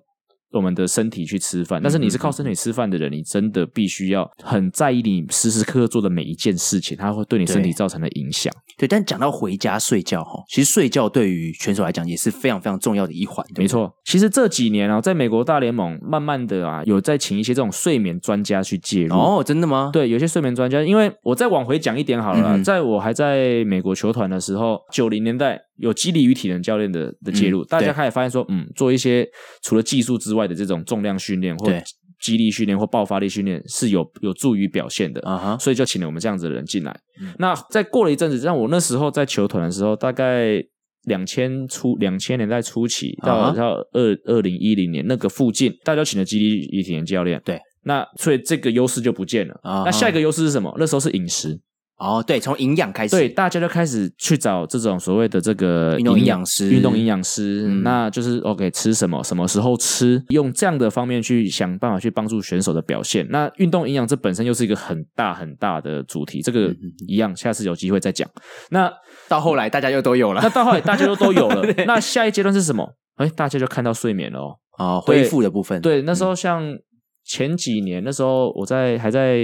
[0.52, 8.52] 我们的身体去吃饭，但是你是靠身体吃饭的人，你真的必须要很在意你时时刻刻做的每一件事情，它会对你身体造成的影响。
[8.76, 13.44] 对，但讲到回家睡觉哈，其实睡觉对于选手来讲也是非常非常重要的一环。
[13.48, 19.14] 对对没错，其实这几年啊，在美国大联盟慢慢的啊，有在请一些这种睡眠专家去介入。
[19.14, 19.90] 哦，真的吗？
[19.92, 25.67] 对，有些睡眠专家，因为我再往回讲一点好了，嗯、在我还在美国球团的时候，九零年代。
[25.78, 29.26] 有激励与体能教练的的介入，嗯、大家开始发现说，嗯，做一些
[29.62, 31.72] 除了技术之外的这种重量训练或
[32.20, 37.00] 激励训练或爆发力训练是有有助于表现的啊哈，所以就请了我们这样子的人进来。
[37.20, 40.60] 嗯、那在过了一阵子，像我那时候在球团的时候，大概
[41.04, 49.84] 两千初两千年代初期到到二二零一零年那个附近，大家请了肌力与体能教练，对，那所以这个优势就不见了啊。
[49.84, 50.74] 那下一个优势是什么？
[50.76, 51.56] 那时候是饮食。
[51.98, 63.26] 哦，对，从营养开始，对，大家就开始去找这种所谓的这个运动营养师，运动营养师，嗯、那就是 OK，吃什么，什么时候吃，用这样的方面去想办法去帮助选手的表现。
[63.30, 66.72] 那运动营养这本身又是一个很大很大的主题，这个
[67.08, 68.28] 一样，下次有机会再讲。
[68.70, 68.88] 那
[69.26, 72.94] 到后来大家又都有了，那到后来 大家又都有了，那下一阶段是什么？
[73.16, 76.78] 哎，大家就看到睡眠了哦，哦，恢复的部分，对，那时候像。
[77.28, 79.38] 嗯前几年那时候我在还在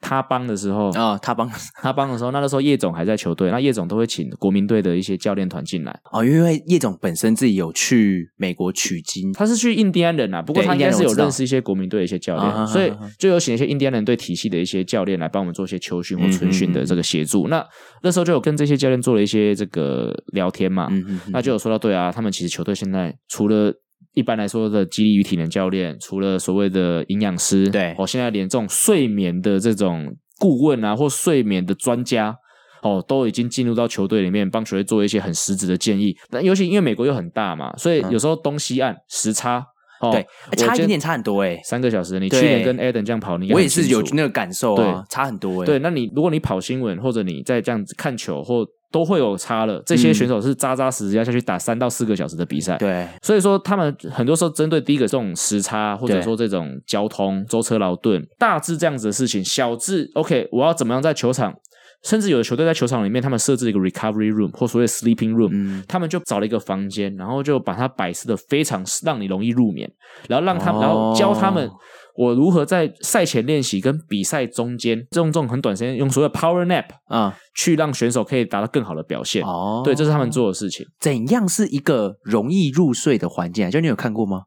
[0.00, 1.48] 他帮的时候啊，他帮
[1.80, 6.00] 他帮的时候，那那时候叶总还在球队，那叶总都会请国民队的一些教练团进来。
[6.10, 17.46] 哦，因为叶总本身自己有去美国取经，他是去印第安人啊，不过他应该是有认识一些国民队的一些教练，所以就有请一些印第安人队体系的一些教练来帮我们做一些秋训或春训的这个协助。
[17.46, 17.66] 嗯嗯嗯，那
[18.02, 23.72] 那时候就有跟这些教练做了一些这个聊天嘛，嗯嗯嗯，那就有说到对啊，他们其实球队现在除了
[24.14, 32.34] 一般来说的肌力与体能教练，除了所谓的营养师，对，哦，现在连这种睡眠的这种顾问啊，或睡眠的专家，
[32.82, 36.16] 哦，都已经进入到球队里面，帮球队做一些很实质的建议。
[36.30, 39.64] 但尤其因为美国又很大嘛，所以有时候东西岸时差，
[40.00, 42.18] 哦，对，差一点点差很多诶，三个小时。
[42.18, 45.66] 你去年跟 Adam 这样跑，你我也是有那个感受啊，对，差很多诶。
[45.66, 49.82] 对，那你如果你跑新闻，或者你在这样子看球或都会有差了。
[49.84, 61.54] 这些选手是扎扎实实要下去打三到四个小时的比赛，对，所以说他们很多时候针对第一个这种时差，或者说这种交通舟车劳顿，大致这样子的事情，小至 OK，我要怎么样在球场，
[62.02, 69.90] 甚至有的球队在球场里面，他们设置一个 recovery room 或所谓 sleeping room，嗯，他们就找了一个房间，然后就把它摆设的非常让你容易入眠，
[70.28, 71.70] 然后让他们，然后教他们。
[72.18, 79.44] 我如何在赛前练习跟比赛中间，这种这种很短时间用所谓 power nap 啊，去让选手可以达到更好的表现。
[79.44, 80.84] 哦，对，这是他们做的事情。
[80.98, 83.70] 怎样是一个容易入睡的环境啊？
[83.70, 84.42] 就你有看过吗？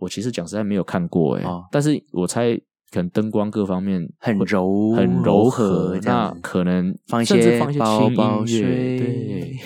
[0.00, 2.54] 我其实讲实在没有看过诶、欸哦、但是我猜
[2.90, 9.56] 可能灯光各方面很柔很柔和，那可能放一些放一些轻音乐，对，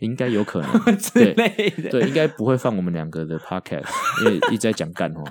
[0.00, 1.88] 应该有可能 之类的。
[1.88, 3.86] 对，应该不会放我们两个的 podcast，
[4.20, 5.22] 因为一直在讲干话。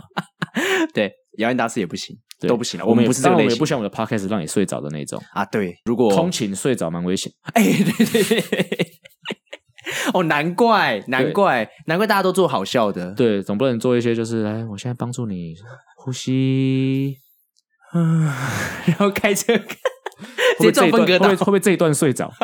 [0.92, 1.14] 对。
[1.38, 2.18] 谣言大师也不行，
[2.48, 2.86] 都不行了。
[2.86, 5.46] 我们也不是这个类型，我们也不像我们的 podcast 让你睡着的那种啊。
[5.46, 7.32] 对，如果通勤睡着蛮危险。
[7.54, 8.88] 哎，对对对，
[10.14, 13.12] 哦，难怪，难怪，难怪大家都做好笑的。
[13.14, 15.54] 对，总不能做一些就是，来，我现在帮助你
[15.98, 17.16] 呼吸，
[17.94, 18.24] 嗯，
[18.88, 19.54] 然后开车，
[20.60, 22.32] 这一段会不会，会不会这一段睡着？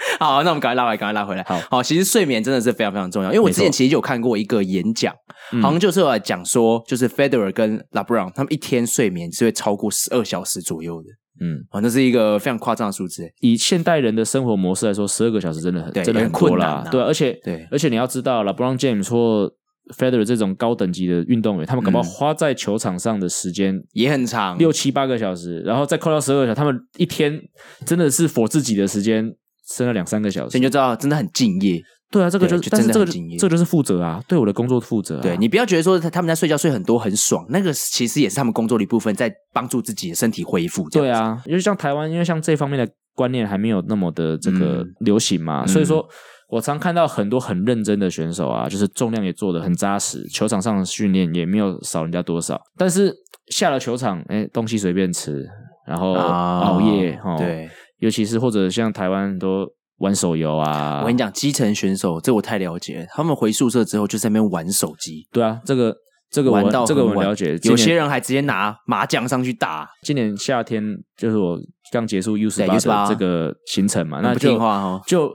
[0.18, 1.42] 好，那我们赶快拉回来，赶快拉回来。
[1.44, 5.14] 好，好，其实睡眠真的是非常非常重要，因为我之前其实有看过一个演讲，
[5.62, 11.08] 好像就是有讲说，就是 Federer 跟 LeBron 他们一天睡眠是会超过十二小时左右的。
[11.42, 13.30] 嗯，啊，那是一个非常夸张的数字。
[13.40, 16.88] 以现代人的生活模式来说，十二个小时真的很，对真的很困难啦。
[16.90, 19.50] 对，而且，对，而且你要知道，LeBron James 或
[19.96, 27.40] Federer 这种高等级的运动员，他们可能花在球场上的时间也很长，六七八个小时，然后再扣掉十二个小时，他们一天
[27.86, 29.34] 真的是 for 自己的时间。
[29.74, 31.80] 剩了两三个小时，所以你就知道真的很敬业。
[32.12, 35.22] 对啊，这个就，就真的很敬业，这个就是负责啊，对我的工作负责啊。
[35.22, 40.90] 对，你不要觉得说他们在睡觉睡很多很爽，那个其实也是他们工作的一部分，在帮助自己的身体恢复。
[40.90, 46.04] 对啊，因为像台湾，因为像这方面的观念还没有那么的这个流行嘛，嗯，所以说
[46.48, 53.14] 我常看到很多很认真的选手啊，就是重量也做的很扎实，球场上的训练也没有少人家多少，但是
[53.52, 55.46] 下了球场，哎，东西随便吃，
[55.86, 57.70] 然后熬夜，哦，对。
[58.00, 59.66] 尤其是或者像台湾都
[59.98, 65.28] 玩手游啊，我跟你讲，基层选手这我太了解了，他们回宿舍之后就在那边玩手机。
[65.30, 65.94] 对啊，这个
[66.30, 69.86] 这个玩到这个我了解，有些人还直接拿麻将上去打。
[70.02, 70.82] 今年夏天
[71.16, 71.58] 就是我
[71.92, 75.30] 刚结束 U 十八的这个行程嘛，那不听话哦，就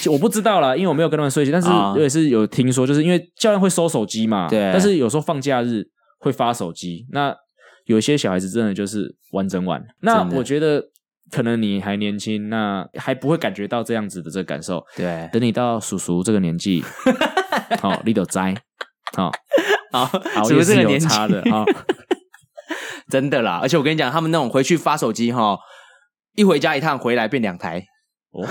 [0.00, 5.82] 就我不知道啦，因为我没有跟他们睡醒，但是我也是有听说，就是因为教练会收手机嘛，对，但是有时候放假日
[6.20, 7.34] 会发手机，那
[7.86, 10.84] 有些小孩子真的就是玩整晚，那我觉得。
[11.30, 14.84] 可能你还年轻，那还不会感觉到这样子的这个感受。
[14.96, 16.84] 对，等你到叔叔这个年纪，
[17.80, 18.38] 好，你就知，
[19.16, 19.30] 好，
[19.92, 21.64] 啊，熬夜是有差的啊，
[23.10, 23.58] 真的啦。
[23.60, 25.58] 而且我跟你讲，他们那种回去发手机哈，
[26.34, 27.84] 一回家一趟回来变两台
[28.30, 28.46] 哦。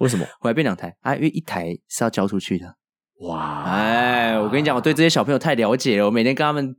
[0.00, 1.14] 为什么 回来变两台啊？
[1.14, 2.66] 因为一台是要交出去的。
[3.26, 6.76] 哇，哎，我跟你讲，我对这些小朋友太了解了，我每天跟他们。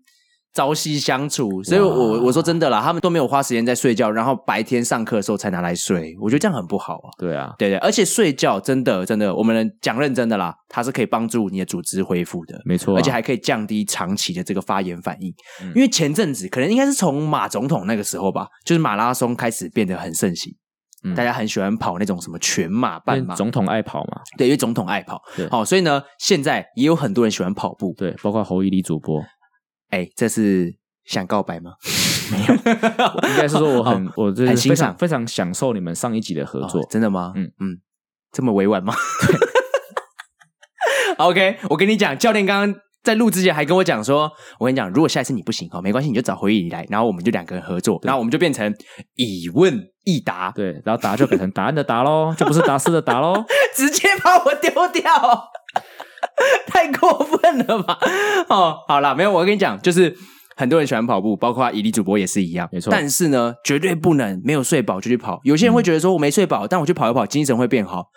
[0.58, 7.14] 朝夕相处，所以我我说真的啦，他们都没有花时间在睡觉，然后白天上课的时候才拿来睡，我觉得这样很不好啊。
[7.20, 15.32] 对啊，对对，而且睡觉真的真的，我们讲认真的啦，它是可以帮助你的组织恢复的，没错啊，而且还可以降低长期的这个发炎反应。
[15.62, 20.52] 嗯，因为前阵子可能应该是从马总统那个时候吧，就是马拉松开始变得很盛行，
[21.04, 29.22] 嗯，大家很喜欢跑那种什么全马、半马，总统爱跑嘛，对，因为总统爱跑，对，好，所以呢，现在也有很多人喜欢跑步，对，包括侯一黎主播，
[29.90, 30.76] 哎，这是。
[31.08, 31.72] 想告白吗？
[32.30, 32.54] 没有，
[33.32, 36.82] 应该是说我很，哦、我就是非常非常享受你们上一集的合作。
[36.82, 37.32] 哦、真的吗？
[37.34, 37.78] 嗯嗯，
[38.34, 38.94] 这么委婉吗？
[41.18, 44.30] OK，我跟你讲，教练刚刚在录之前还跟我讲说，
[44.60, 48.76] 我跟你讲，如果下一次你不行哦，没关系，你就找回忆来，然后我们就两个人合作，然后我们就变成
[49.16, 55.50] 以问易答，对，然后答就改成答案的答喽，就不是答是的答喽，直接把我丢掉，
[56.68, 57.98] 太过分了吧？
[58.50, 60.16] 哦，好啦，没有，我跟你讲，就是。
[60.60, 62.90] 很多人喜欢跑步，包括伊利主播也是一样，没错。
[62.90, 65.40] 但是呢，绝对不能没有睡饱就去跑。
[65.44, 68.08] 有些人会觉得说，我没睡饱，嗯、但我去跑一跑，精神会变好。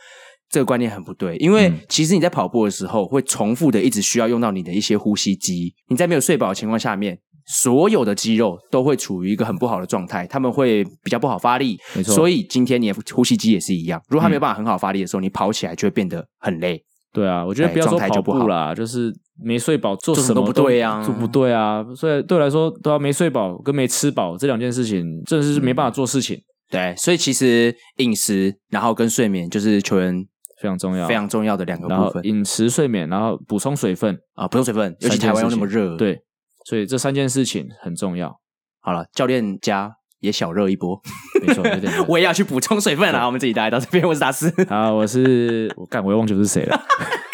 [0.49, 5.75] 这个观念很不对，因为其实你在跑步的时候，会重复的一直需要用到你的一些呼吸肌。
[5.91, 11.77] 你在没有睡饱的情况下面，所有的肌肉都会处于一个很不好的状态，他们会比较不好发力。
[11.95, 12.15] 没错。
[12.15, 16.83] 所以今天你的呼吸肌也是一样，如果他没有办法很好发力的时候，嗯、你跑起来就会变得很累。
[17.13, 19.13] 对啊，我觉得不要说跑步啦，就是
[19.43, 21.85] 没睡饱，做什么都不对呀，做不对啊。
[21.95, 26.41] 所以对我来说，都要没睡饱跟没吃饱这两件事情，真的是没办法做事情。
[26.71, 30.25] 对，所以其实饮食，然后跟睡眠，就是球员
[30.61, 32.25] 非常重要、非常重要的两个部分。
[32.25, 36.23] 饮食、睡眠，然后补充水分啊，补充水分，尤其台湾又那么热，对，
[36.67, 38.39] 所以这三件事情很重要。
[38.81, 41.01] 好了，教练家也小热一波，
[41.45, 41.93] 没错，有点。
[42.07, 43.27] 我也要去补充水分了。
[43.27, 44.53] 我们自己带到这边，我是达斯。
[44.69, 46.81] 好，我是我干，我又忘记是谁了。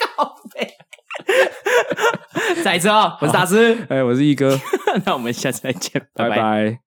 [1.94, 4.58] 靠北，再一次啊，我是大师，哎，我是一哥。
[5.04, 6.36] 那我们下次再见，拜拜。
[6.36, 6.85] 拜拜。